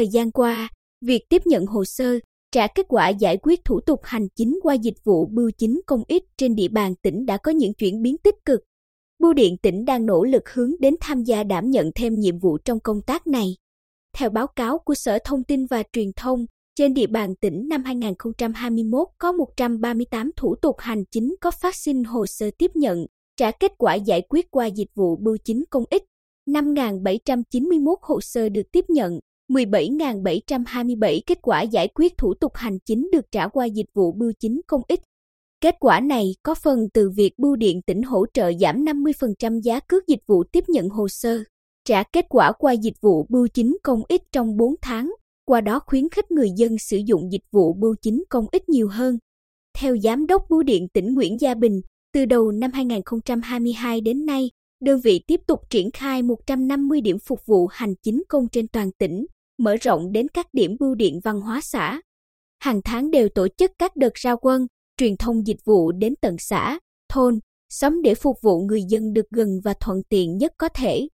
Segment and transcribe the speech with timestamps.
[0.00, 0.68] Thời gian qua,
[1.04, 2.18] việc tiếp nhận hồ sơ,
[2.52, 6.02] trả kết quả giải quyết thủ tục hành chính qua dịch vụ bưu chính công
[6.08, 8.60] ích trên địa bàn tỉnh đã có những chuyển biến tích cực.
[9.18, 12.58] Bưu điện tỉnh đang nỗ lực hướng đến tham gia đảm nhận thêm nhiệm vụ
[12.58, 13.56] trong công tác này.
[14.16, 17.84] Theo báo cáo của Sở Thông tin và Truyền thông, trên địa bàn tỉnh năm
[17.84, 23.06] 2021 có 138 thủ tục hành chính có phát sinh hồ sơ tiếp nhận,
[23.36, 26.02] trả kết quả giải quyết qua dịch vụ bưu chính công ích.
[26.46, 33.08] 5.791 hồ sơ được tiếp nhận, 17.727 kết quả giải quyết thủ tục hành chính
[33.12, 35.00] được trả qua dịch vụ bưu chính công ích.
[35.60, 39.80] Kết quả này có phần từ việc bưu điện tỉnh hỗ trợ giảm 50% giá
[39.80, 41.38] cước dịch vụ tiếp nhận hồ sơ,
[41.84, 45.12] trả kết quả qua dịch vụ bưu chính công ích trong 4 tháng,
[45.44, 48.88] qua đó khuyến khích người dân sử dụng dịch vụ bưu chính công ích nhiều
[48.88, 49.18] hơn.
[49.78, 51.80] Theo Giám đốc Bưu điện tỉnh Nguyễn Gia Bình,
[52.14, 57.46] từ đầu năm 2022 đến nay, đơn vị tiếp tục triển khai 150 điểm phục
[57.46, 59.26] vụ hành chính công trên toàn tỉnh,
[59.60, 62.00] mở rộng đến các điểm bưu điện văn hóa xã.
[62.58, 64.66] Hàng tháng đều tổ chức các đợt ra quân,
[64.96, 69.30] truyền thông dịch vụ đến tận xã, thôn, xóm để phục vụ người dân được
[69.30, 71.08] gần và thuận tiện nhất có thể.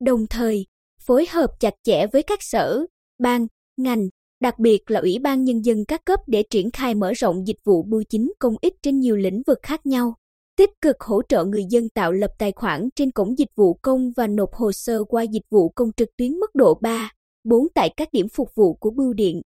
[0.00, 0.66] Đồng thời,
[1.00, 2.86] phối hợp chặt chẽ với các sở,
[3.18, 4.08] ban, ngành,
[4.40, 7.58] đặc biệt là Ủy ban Nhân dân các cấp để triển khai mở rộng dịch
[7.64, 10.14] vụ bưu chính công ích trên nhiều lĩnh vực khác nhau.
[10.56, 14.10] Tích cực hỗ trợ người dân tạo lập tài khoản trên cổng dịch vụ công
[14.16, 17.10] và nộp hồ sơ qua dịch vụ công trực tuyến mức độ 3,
[17.44, 19.42] 4 tại các điểm phục vụ của bưu điện.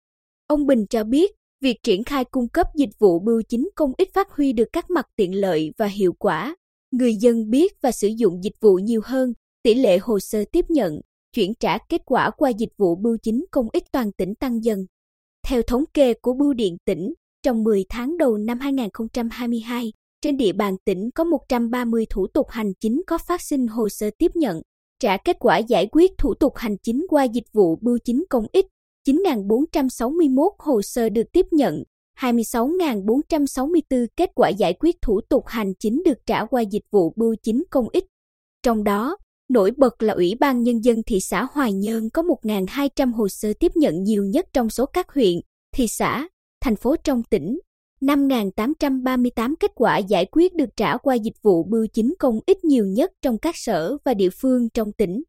[0.47, 4.13] Ông Bình cho biết, việc triển khai cung cấp dịch vụ bưu chính công ích
[4.13, 6.55] phát huy được các mặt tiện lợi và hiệu quả.
[6.91, 10.66] Người dân biết và sử dụng dịch vụ nhiều hơn, tỷ lệ hồ sơ tiếp
[10.69, 10.99] nhận,
[11.33, 14.85] chuyển trả kết quả qua dịch vụ bưu chính công ích toàn tỉnh tăng dần.
[15.47, 20.53] Theo thống kê của Bưu điện tỉnh, trong 10 tháng đầu năm 2022, trên địa
[20.53, 24.61] bàn tỉnh có 130 thủ tục hành chính có phát sinh hồ sơ tiếp nhận,
[25.06, 28.46] trả kết quả giải quyết thủ tục hành chính qua dịch vụ bưu chính công
[28.52, 28.66] ích,
[29.07, 31.84] 9.461 hồ sơ được tiếp nhận,
[32.19, 37.35] 26.464 kết quả giải quyết thủ tục hành chính được trả qua dịch vụ bưu
[37.44, 38.06] chính công ích.
[38.63, 39.18] Trong đó,
[39.50, 43.53] nổi bật là Ủy ban Nhân dân thị xã Hoài Nhơn có 1.200 hồ sơ
[43.59, 45.35] tiếp nhận nhiều nhất trong số các huyện,
[45.75, 46.28] thị xã,
[46.62, 47.59] thành phố trong tỉnh.
[48.05, 52.85] 5.838 kết quả giải quyết được trả qua dịch vụ bưu chính công ích nhiều
[52.85, 55.23] nhất trong các sở và địa phương trong tỉnh.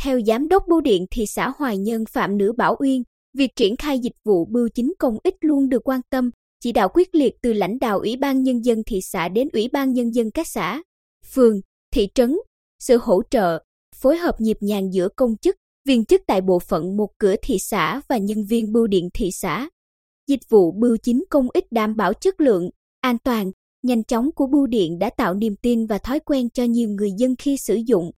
[0.00, 3.02] Theo Giám đốc Bưu điện thị xã Hoài Nhân Phạm Nữ Bảo Uyên,
[3.36, 6.30] việc triển khai dịch vụ bưu chính công ích luôn được quan tâm,
[6.60, 9.68] chỉ đạo quyết liệt từ lãnh đạo Ủy ban Nhân dân thị xã đến Ủy
[9.72, 10.82] ban Nhân dân các xã,
[11.34, 11.60] phường,
[11.94, 12.36] thị trấn,
[12.78, 13.58] sự hỗ trợ,
[13.96, 15.56] phối hợp nhịp nhàng giữa công chức,
[15.88, 19.30] viên chức tại bộ phận một cửa thị xã và nhân viên bưu điện thị
[19.32, 19.68] xã.
[20.28, 23.50] Dịch vụ bưu chính công ích đảm bảo chất lượng, an toàn,
[23.82, 27.10] nhanh chóng của bưu điện đã tạo niềm tin và thói quen cho nhiều người
[27.18, 28.10] dân khi sử dụng.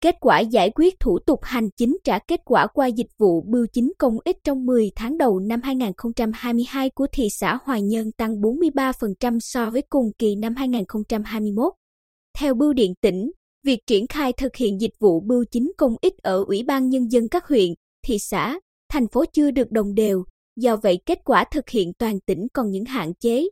[0.00, 3.66] Kết quả giải quyết thủ tục hành chính trả kết quả qua dịch vụ bưu
[3.72, 8.40] chính công ích trong 10 tháng đầu năm 2022 của thị xã Hoài Nhơn tăng
[8.40, 11.72] 43% so với cùng kỳ năm 2021.
[12.38, 13.30] Theo Bưu điện tỉnh,
[13.66, 17.10] việc triển khai thực hiện dịch vụ bưu chính công ích ở Ủy ban Nhân
[17.10, 17.74] dân các huyện,
[18.06, 18.58] thị xã,
[18.92, 20.24] thành phố chưa được đồng đều,
[20.58, 23.48] do vậy kết quả thực hiện toàn tỉnh còn những hạn chế.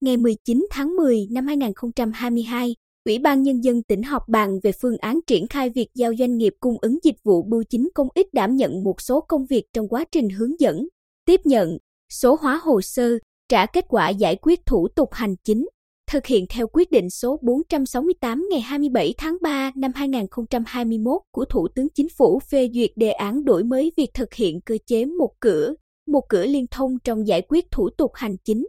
[0.00, 2.74] Ngày 19 tháng 10 năm 2022,
[3.04, 6.36] Ủy ban Nhân dân tỉnh họp bàn về phương án triển khai việc giao doanh
[6.36, 9.64] nghiệp cung ứng dịch vụ bưu chính công ích đảm nhận một số công việc
[9.72, 10.88] trong quá trình hướng dẫn,
[11.24, 11.78] tiếp nhận,
[12.12, 15.66] số hóa hồ sơ, trả kết quả giải quyết thủ tục hành chính,
[16.10, 21.68] thực hiện theo quyết định số 468 ngày 27 tháng 3 năm 2021 của Thủ
[21.74, 25.30] tướng Chính phủ phê duyệt đề án đổi mới việc thực hiện cơ chế một
[25.40, 25.74] cửa,
[26.12, 28.66] một cửa liên thông trong giải quyết thủ tục hành chính.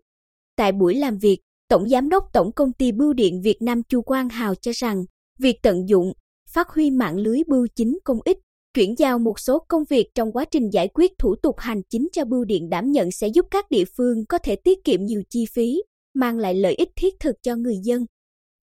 [0.56, 1.40] Tại buổi làm việc,
[1.70, 5.06] Tổng Giám đốc Tổng Công ty Bưu điện Việt Nam Chu Quang Hào cho rằng,
[5.40, 6.14] việc tận dụng,
[6.50, 8.38] phát huy mạng lưới bưu chính công ích,
[8.74, 12.08] chuyển giao một số công việc trong quá trình giải quyết thủ tục hành chính
[12.12, 15.24] cho bưu điện đảm nhận sẽ giúp các địa phương có thể tiết kiệm nhiều
[15.30, 15.84] chi phí,
[16.14, 18.06] mang lại lợi ích thiết thực cho người dân.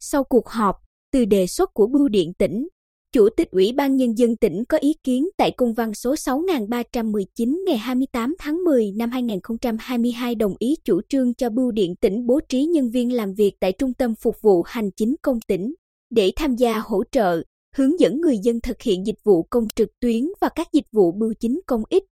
[0.00, 0.76] Sau cuộc họp,
[1.12, 2.68] từ đề xuất của Bưu điện tỉnh,
[3.12, 7.62] Chủ tịch Ủy ban Nhân dân tỉnh có ý kiến tại công văn số 6319
[7.66, 12.40] ngày 28 tháng 10 năm 2022 đồng ý chủ trương cho Bưu điện tỉnh bố
[12.48, 15.74] trí nhân viên làm việc tại Trung tâm Phục vụ Hành chính công tỉnh
[16.10, 17.42] để tham gia hỗ trợ,
[17.76, 21.12] hướng dẫn người dân thực hiện dịch vụ công trực tuyến và các dịch vụ
[21.12, 22.04] bưu chính công ích.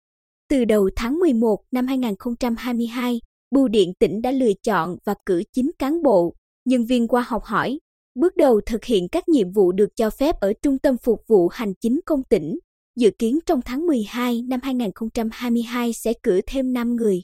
[0.51, 3.21] Từ đầu tháng 11 năm 2022,
[3.51, 6.35] Bưu điện tỉnh đã lựa chọn và cử 9 cán bộ,
[6.65, 7.79] nhân viên qua học hỏi,
[8.19, 11.49] bước đầu thực hiện các nhiệm vụ được cho phép ở Trung tâm Phục vụ
[11.49, 12.59] Hành chính công tỉnh.
[12.97, 17.23] Dự kiến trong tháng 12 năm 2022 sẽ cử thêm 5 người.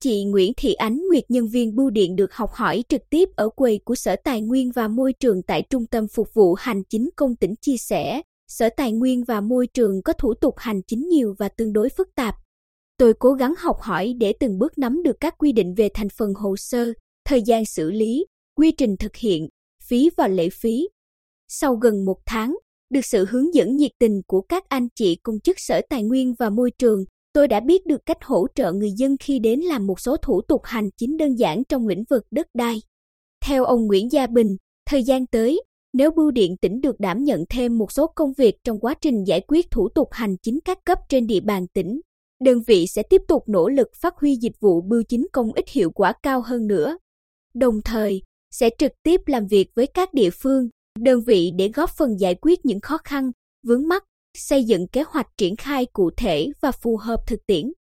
[0.00, 3.48] Chị Nguyễn Thị Ánh Nguyệt nhân viên bưu điện được học hỏi trực tiếp ở
[3.48, 7.10] quầy của Sở Tài nguyên và Môi trường tại Trung tâm Phục vụ Hành chính
[7.16, 11.08] công tỉnh chia sẻ, Sở Tài nguyên và Môi trường có thủ tục hành chính
[11.08, 12.34] nhiều và tương đối phức tạp.
[12.96, 16.08] Tôi cố gắng học hỏi để từng bước nắm được các quy định về thành
[16.08, 16.92] phần hồ sơ,
[17.24, 18.26] thời gian xử lý,
[18.56, 19.48] quy trình thực hiện,
[19.88, 20.88] phí và lệ phí.
[21.48, 22.56] Sau gần một tháng,
[22.90, 26.34] được sự hướng dẫn nhiệt tình của các anh chị công chức Sở Tài nguyên
[26.38, 29.86] và Môi trường, tôi đã biết được cách hỗ trợ người dân khi đến làm
[29.86, 32.82] một số thủ tục hành chính đơn giản trong lĩnh vực đất đai.
[33.44, 37.44] Theo ông Nguyễn Gia Bình, thời gian tới, nếu Bưu điện tỉnh được đảm nhận
[37.50, 40.78] thêm một số công việc trong quá trình giải quyết thủ tục hành chính các
[40.84, 42.00] cấp trên địa bàn tỉnh,
[42.44, 45.68] đơn vị sẽ tiếp tục nỗ lực phát huy dịch vụ bưu chính công ích
[45.68, 46.98] hiệu quả cao hơn nữa.
[47.54, 48.22] Đồng thời,
[48.54, 50.68] sẽ trực tiếp làm việc với các địa phương,
[50.98, 53.30] đơn vị để góp phần giải quyết những khó khăn,
[53.66, 54.04] vướng mắc,
[54.36, 57.72] xây dựng kế hoạch triển khai cụ thể và phù hợp thực tiễn.